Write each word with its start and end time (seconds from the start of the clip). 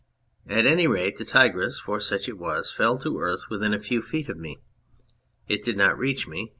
At 0.47 0.65
any 0.65 0.87
rate 0.87 1.17
the 1.17 1.25
tigress 1.25 1.79
(for 1.79 1.99
such 1.99 2.27
it 2.27 2.39
was) 2.39 2.71
fell 2.71 2.97
to 2.97 3.19
earth 3.19 3.51
within 3.51 3.71
a 3.71 3.79
few 3.79 4.01
feet 4.01 4.29
of 4.29 4.37
me. 4.39 4.57
It 5.47 5.61
did 5.63 5.77
not 5.77 5.95
reach 5.95 6.27
me. 6.27 6.49